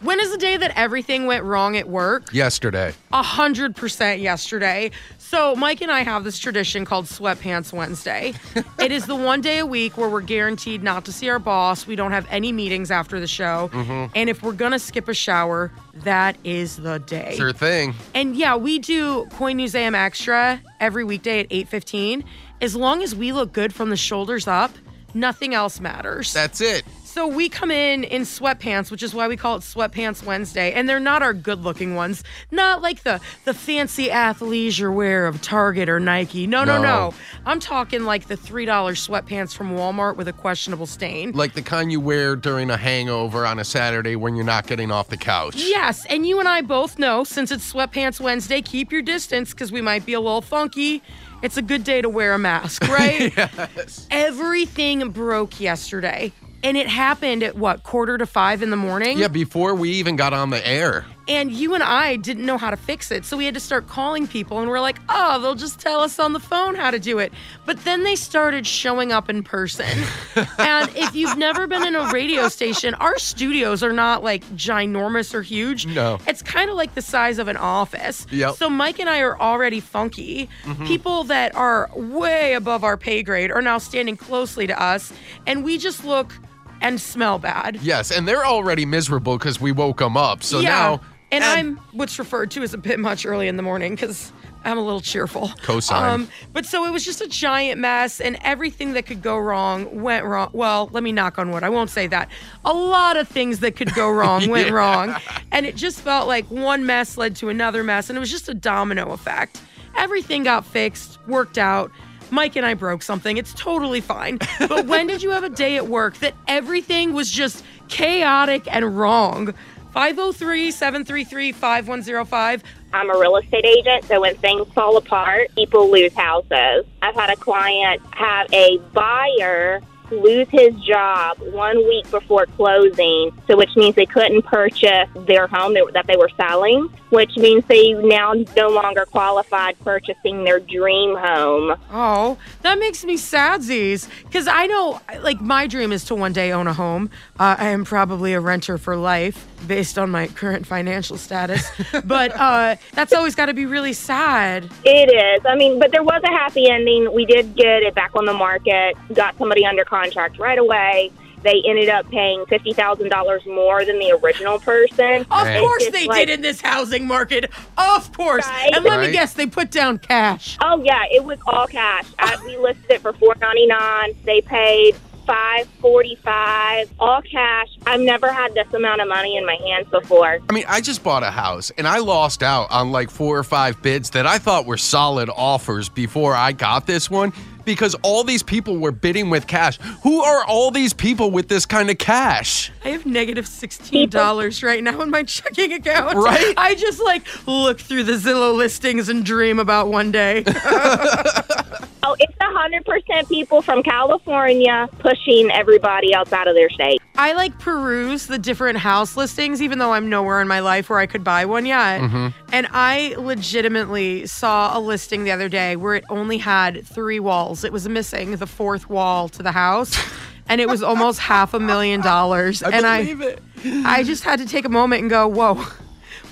[0.00, 2.32] When is the day that everything went wrong at work?
[2.32, 2.94] Yesterday.
[3.12, 4.92] A hundred percent yesterday.
[5.18, 8.34] So Mike and I have this tradition called Sweatpants Wednesday.
[8.78, 11.86] it is the one day a week where we're guaranteed not to see our boss.
[11.86, 13.70] We don't have any meetings after the show.
[13.72, 14.12] Mm-hmm.
[14.14, 15.72] And if we're gonna skip a shower,
[16.04, 17.34] that is the day.
[17.36, 17.94] Sure thing.
[18.14, 22.22] And yeah, we do Coin Museum Extra every weekday at 8:15.
[22.60, 24.70] As long as we look good from the shoulders up,
[25.12, 26.32] nothing else matters.
[26.32, 26.84] That's it.
[27.18, 30.88] So we come in in sweatpants, which is why we call it Sweatpants Wednesday, and
[30.88, 35.98] they're not our good-looking ones, not like the the fancy athleisure wear of Target or
[35.98, 36.46] Nike.
[36.46, 36.82] No, no, no.
[36.82, 37.14] No.
[37.44, 41.32] I'm talking like the three dollar sweatpants from Walmart with a questionable stain.
[41.32, 44.92] Like the kind you wear during a hangover on a Saturday when you're not getting
[44.92, 45.56] off the couch.
[45.56, 49.72] Yes, and you and I both know since it's Sweatpants Wednesday, keep your distance because
[49.72, 51.02] we might be a little funky.
[51.42, 53.36] It's a good day to wear a mask, right?
[53.36, 54.06] yes.
[54.08, 56.32] Everything broke yesterday.
[56.62, 59.18] And it happened at what, quarter to five in the morning?
[59.18, 61.04] Yeah, before we even got on the air.
[61.28, 63.24] And you and I didn't know how to fix it.
[63.26, 66.18] So we had to start calling people and we're like, oh, they'll just tell us
[66.18, 67.34] on the phone how to do it.
[67.66, 69.86] But then they started showing up in person.
[70.58, 75.34] and if you've never been in a radio station, our studios are not like ginormous
[75.34, 75.86] or huge.
[75.86, 76.18] No.
[76.26, 78.26] It's kind of like the size of an office.
[78.30, 78.54] Yep.
[78.54, 80.48] So Mike and I are already funky.
[80.64, 80.86] Mm-hmm.
[80.86, 85.12] People that are way above our pay grade are now standing closely to us.
[85.46, 86.32] And we just look
[86.80, 87.78] and smell bad.
[87.82, 90.42] Yes, and they're already miserable because we woke them up.
[90.42, 90.68] So yeah.
[90.68, 91.00] now.
[91.32, 94.32] and, I'm what's referred to as a bit much early in the morning because
[94.64, 95.48] I'm a little cheerful.
[95.62, 95.92] Cosign.
[96.02, 100.02] Um, but so it was just a giant mess, and everything that could go wrong
[100.02, 100.50] went wrong.
[100.52, 101.62] Well, let me knock on wood.
[101.62, 102.28] I won't say that.
[102.64, 104.74] A lot of things that could go wrong went Yeah.
[104.74, 105.16] wrong,
[105.52, 108.48] and it just felt like one mess led to another mess, and it was just
[108.48, 109.60] a domino effect.
[109.96, 111.90] Everything got fixed, worked out.
[112.30, 113.36] Mike and I broke something.
[113.36, 114.38] It's totally fine.
[114.58, 118.96] But when did you have a day at work that everything was just chaotic and
[118.98, 119.54] wrong?
[119.92, 122.62] 503 733 5105.
[122.92, 126.84] I'm a real estate agent, so when things fall apart, people lose houses.
[127.02, 129.80] I've had a client have a buyer
[130.10, 135.74] lose his job one week before closing, so which means they couldn't purchase their home
[135.92, 141.76] that they were selling, which means they now no longer qualified purchasing their dream home.
[141.90, 144.08] Oh, that makes me sadsies.
[144.24, 147.10] Because I know, like, my dream is to one day own a home.
[147.38, 151.68] Uh, I am probably a renter for life based on my current financial status.
[152.04, 154.70] but uh, that's always got to be really sad.
[154.84, 155.44] It is.
[155.46, 157.12] I mean, but there was a happy ending.
[157.12, 161.10] We did get it back on the market, got somebody under contract right away.
[161.44, 165.20] They ended up paying fifty thousand dollars more than the original person.
[165.22, 165.60] Of Right.
[165.60, 167.44] course they like- did in this housing market.
[167.78, 168.44] Of course.
[168.44, 168.72] Right.
[168.74, 170.58] And let me guess, they put down cash.
[170.60, 172.06] Oh yeah, it was all cash.
[172.18, 174.14] I, we listed it for four ninety nine.
[174.24, 174.96] They paid
[175.28, 177.68] five forty five, all cash.
[177.86, 180.38] I've never had this amount of money in my hands before.
[180.48, 183.44] I mean, I just bought a house and I lost out on like four or
[183.44, 187.34] five bids that I thought were solid offers before I got this one
[187.66, 189.78] because all these people were bidding with cash.
[190.02, 192.72] Who are all these people with this kind of cash?
[192.82, 196.16] I have negative $16 right now in my checking account.
[196.16, 196.54] Right?
[196.56, 200.44] I just like look through the Zillow listings and dream about one day.
[202.08, 207.02] Oh, it's a hundred percent people from California pushing everybody else out of their state.
[207.16, 211.00] I like peruse the different house listings, even though I'm nowhere in my life where
[211.00, 212.00] I could buy one yet.
[212.00, 212.28] Mm-hmm.
[212.50, 217.62] And I legitimately saw a listing the other day where it only had three walls.
[217.62, 219.94] It was missing the fourth wall to the house.
[220.50, 222.62] And it was almost half a million dollars.
[222.62, 223.84] I and believe I, it.
[223.84, 225.62] I just had to take a moment and go, whoa,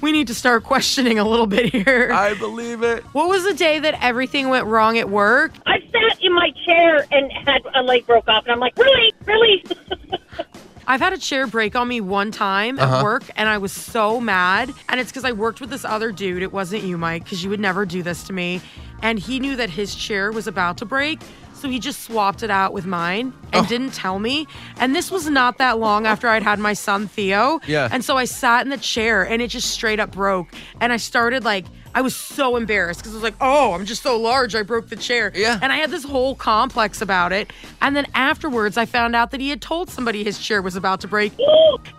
[0.01, 2.11] we need to start questioning a little bit here.
[2.13, 3.03] I believe it.
[3.13, 5.53] what was the day that everything went wrong at work?
[5.67, 9.13] I sat in my chair and had a leg broke off, and I'm like, really,
[9.25, 9.65] really.
[10.89, 13.03] I've had a chair break on me one time at Uh-huh.
[13.03, 14.73] work, and I was so mad.
[14.89, 16.43] And it's because I worked with this other dude.
[16.45, 18.61] It wasn't you, Mike, because you would never do this to me.
[19.03, 21.19] And he knew that his chair was about to break.
[21.59, 23.69] So he just swapped it out with mine and Oh.
[23.69, 24.47] didn't tell me.
[24.79, 27.61] And this was not that long after I'd had my son Theo.
[27.67, 27.89] Yeah.
[27.91, 30.49] And so I sat in the chair and it just straight up broke.
[30.81, 31.65] And I started like,
[31.97, 34.55] I was so embarrassed because I was like, oh, I'm just so large.
[34.55, 35.33] I broke the chair.
[35.35, 35.59] Yeah.
[35.63, 37.51] And I had this whole complex about it.
[37.81, 41.01] And then afterwards, I found out that he had told somebody his chair was about
[41.01, 41.33] to break.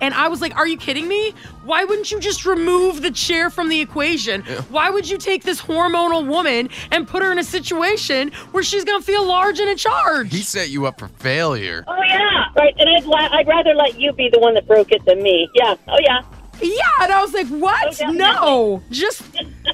[0.02, 1.34] And I was like, are you kidding me?
[1.64, 4.44] Why wouldn't you just remove the chair from the equation?
[4.48, 4.62] Yeah.
[4.64, 8.84] Why would you take this hormonal woman and put her in a situation where she's
[8.84, 10.32] going to feel large and in charge?
[10.32, 11.84] He set you up for failure.
[11.88, 12.74] Oh yeah, right.
[12.78, 15.48] And I'd la- I'd rather let you be the one that broke it than me.
[15.54, 15.76] Yeah.
[15.88, 16.22] Oh yeah.
[16.62, 16.76] yeah.
[17.02, 17.88] And I was like, what?
[17.88, 18.18] Oh, definitely.
[18.18, 18.84] no.
[18.92, 19.24] Just,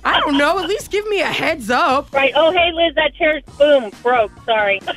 [0.03, 0.59] I don't know.
[0.59, 2.13] At least give me a heads up.
[2.13, 2.33] Right.
[2.35, 4.31] Oh hey Liz, that chair's boom broke.
[4.45, 4.79] Sorry.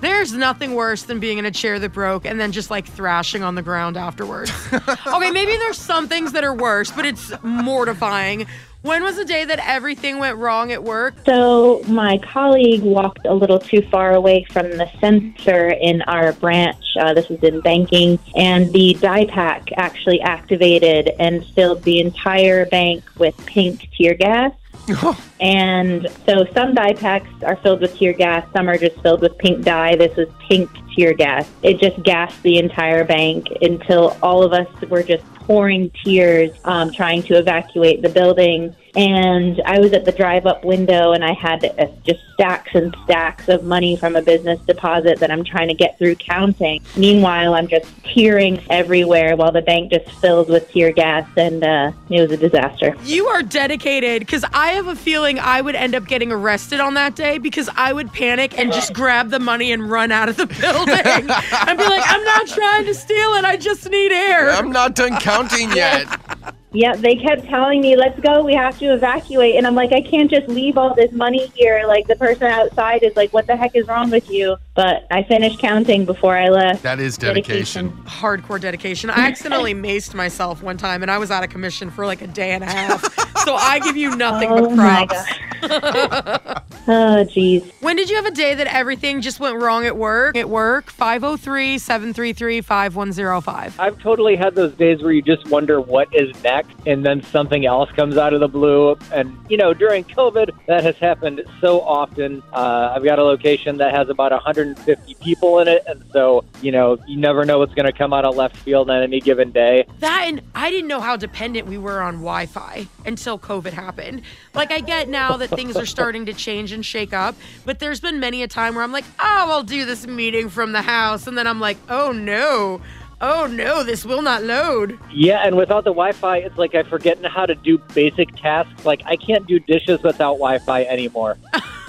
[0.00, 3.42] There's nothing worse than being in a chair that broke and then just like thrashing
[3.42, 4.50] on the ground afterwards.
[4.72, 8.46] okay, maybe there's some things that are worse, but it's mortifying.
[8.82, 11.14] When was the day that everything went wrong at work?
[11.26, 16.82] So my colleague walked a little too far away from the sensor in our branch.
[16.98, 22.64] Uh, this was in banking, and the dye pack actually activated and filled the entire
[22.64, 24.52] bank with pink tear gas.
[25.40, 29.38] And so some dye packs are filled with tear gas, some are just filled with
[29.38, 29.96] pink dye.
[29.96, 31.48] This was pink tear gas.
[31.62, 36.92] It just gassed the entire bank until all of us were just pouring tears um,
[36.92, 38.76] trying to evacuate the building.
[38.96, 42.96] And I was at the drive up window and I had uh, just stacks and
[43.04, 46.82] stacks of money from a business deposit that I'm trying to get through counting.
[46.96, 51.92] Meanwhile, I'm just tearing everywhere while the bank just fills with tear gas, and uh,
[52.08, 52.96] it was a disaster.
[53.04, 56.94] You are dedicated because I have a feeling I would end up getting arrested on
[56.94, 60.36] that day because I would panic and just grab the money and run out of
[60.36, 63.44] the building and be like, I'm not trying to steal it.
[63.44, 64.50] I just need air.
[64.50, 66.08] I'm not done counting yet.
[66.72, 69.56] Yeah, they kept telling me, let's go, we have to evacuate.
[69.56, 71.82] And I'm like, I can't just leave all this money here.
[71.86, 74.56] Like, the person outside is like, what the heck is wrong with you?
[74.80, 76.82] But I finished counting before I left.
[76.84, 77.92] That is dedication.
[78.06, 79.10] hardcore dedication.
[79.10, 82.26] I accidentally maced myself one time and I was out of commission for like a
[82.26, 83.02] day and a half.
[83.44, 86.60] so I give you nothing Oh but my props.
[86.92, 87.62] Oh, geez.
[87.80, 90.36] When did you have a day that everything just went wrong at work?
[90.36, 93.78] At work, 503 733 5105.
[93.78, 97.64] I've totally had those days where you just wonder what is next, and then something
[97.66, 98.96] else comes out of the blue.
[99.12, 102.42] And, you know, during COVID, that has happened so often.
[102.52, 104.32] Uh, I've got a location that has about
[104.74, 108.12] 150 people in it, and so, you know, you never know what's going to come
[108.12, 109.86] out of left field on any given day.
[109.98, 114.22] That and I didn't know how dependent we were on Wi Fi until COVID happened.
[114.54, 117.34] Like, I get now that things are starting to change and shake up,
[117.64, 120.72] but there's been many a time where I'm like, oh, I'll do this meeting from
[120.72, 121.26] the house.
[121.26, 122.80] And then I'm like, oh no,
[123.20, 124.98] oh no, this will not load.
[125.12, 128.84] Yeah, and without the Wi Fi, it's like I forget how to do basic tasks.
[128.84, 131.38] Like, I can't do dishes without Wi Fi anymore.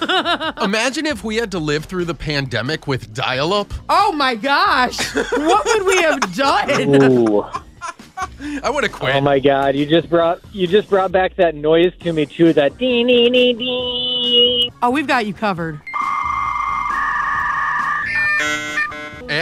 [0.62, 3.72] Imagine if we had to live through the pandemic with dial up.
[3.88, 7.02] Oh my gosh, what would we have done?
[7.28, 7.44] Ooh.
[8.62, 9.14] I would have quit.
[9.16, 12.52] Oh my god, you just brought you just brought back that noise to me too,
[12.52, 14.72] that dee dee dee dee.
[14.82, 15.80] Oh, we've got you covered.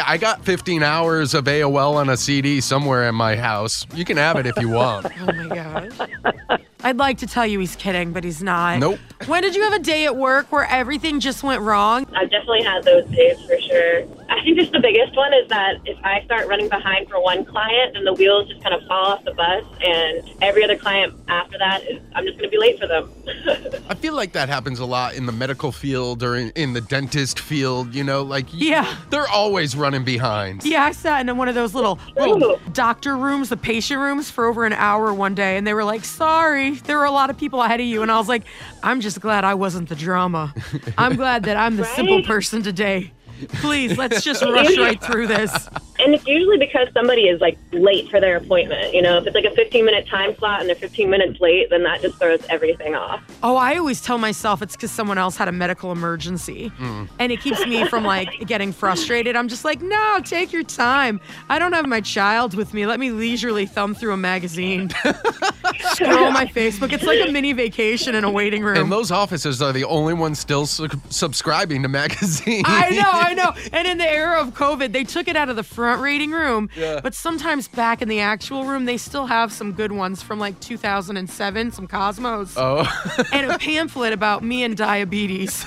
[0.01, 3.87] Hey, I got 15 hours of AOL on a CD somewhere in my house.
[3.95, 5.07] You can have it if you want.
[5.21, 6.61] Oh my gosh.
[6.83, 8.79] I'd like to tell you he's kidding, but he's not.
[8.79, 8.99] Nope.
[9.27, 12.07] When did you have a day at work where everything just went wrong?
[12.15, 14.05] I've definitely had those days for sure.
[14.31, 17.45] I think just the biggest one is that if I start running behind for one
[17.45, 21.13] client, then the wheels just kind of fall off the bus, and every other client
[21.29, 23.11] after that, is, I'm just going to be late for them.
[23.91, 26.81] I feel like that happens a lot in the medical field or in, in the
[26.81, 27.93] dentist field.
[27.95, 28.97] You know, like Yeah.
[29.11, 30.65] they're always running behind.
[30.65, 34.47] Yeah, I sat in one of those little little doctor rooms, the patient rooms, for
[34.47, 37.37] over an hour one day, and they were like, "Sorry, there were a lot of
[37.37, 38.45] people ahead of you," and I was like,
[38.83, 40.55] "I'm just glad I wasn't the drama.
[40.97, 43.13] I'm glad that I'm the simple person today.
[43.49, 45.69] Please, let's just rush right through this."
[45.99, 48.95] And it's usually because somebody is like late for their appointment.
[48.95, 51.69] You know, if it's like a 15 minute time slot and they're 15 minutes late,
[51.71, 53.23] then that just throws everything off.
[53.43, 56.73] Oh, I always tell myself it's because someone else had a medical emergency.
[56.79, 57.09] Mm.
[57.19, 59.37] And it keeps me from like getting frustrated.
[59.37, 61.21] I'm just like, no, take your time.
[61.49, 62.87] I don't have my child with me.
[62.87, 64.91] Let me leisurely thumb through a magazine,
[66.05, 66.93] scroll my Facebook.
[66.93, 68.77] It's like a mini vacation in a waiting room.
[68.77, 72.65] And those offices are the only ones still su- subscribing to magazines.
[72.67, 73.53] I know, I know.
[73.73, 76.71] And in the era of COVID, they took it out of the front reading room.
[76.77, 77.01] Yeah.
[77.03, 80.59] But sometimes back in the actual room, they still have some good ones from like
[80.61, 82.55] 2007, some Cosmos.
[82.57, 82.87] Oh,
[83.33, 85.65] and a pamphlet about me and diabetes.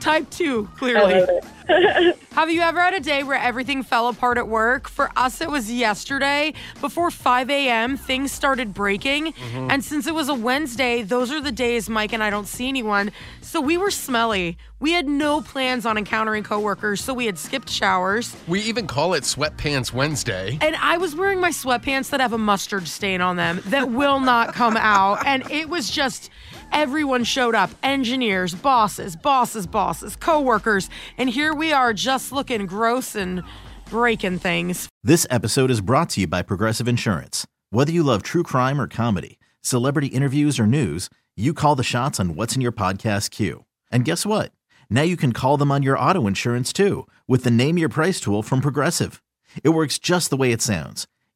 [0.00, 1.26] Type 2, clearly.
[2.32, 4.88] Have you ever had a day where everything fell apart at work?
[4.88, 6.54] For us, it was yesterday.
[6.80, 9.34] Before 5 a.m., things started breaking.
[9.34, 9.70] Mm-hmm.
[9.70, 12.66] And since it was a Wednesday, those are the days Mike and I don't see
[12.66, 13.12] anyone.
[13.42, 14.56] So we were smelly.
[14.80, 18.34] We had no plans on encountering coworkers, so we had skipped showers.
[18.48, 20.56] We even call it Sweatpants Wednesday.
[20.62, 24.20] And I was wearing my sweatpants that have a mustard stain on them that will
[24.20, 25.26] not come out.
[25.26, 26.30] And it was just
[26.72, 30.88] everyone showed up engineers, bosses, bosses, bosses, coworkers.
[31.18, 33.42] And here we are just looking gross and
[33.90, 34.88] breaking things.
[35.02, 37.46] This episode is brought to you by Progressive Insurance.
[37.70, 42.18] Whether you love true crime or comedy, celebrity interviews or news, you call the shots
[42.20, 43.64] on what's in your podcast queue.
[43.90, 44.52] And guess what?
[44.90, 48.20] Now you can call them on your auto insurance too with the Name Your Price
[48.20, 49.22] tool from Progressive.
[49.64, 51.06] It works just the way it sounds.